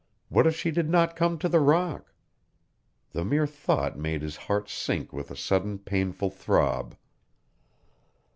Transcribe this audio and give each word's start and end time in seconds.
What 0.29 0.47
if 0.47 0.55
she 0.55 0.71
did 0.71 0.89
not 0.89 1.15
come 1.15 1.37
to 1.37 1.47
the 1.47 1.59
rock? 1.59 2.11
The 3.11 3.23
mere 3.23 3.45
thought 3.45 3.99
made 3.99 4.23
his 4.23 4.35
heart 4.35 4.67
sink 4.67 5.13
with 5.13 5.29
a 5.29 5.35
sudden 5.35 5.77
painful 5.77 6.31
throb. 6.31 6.97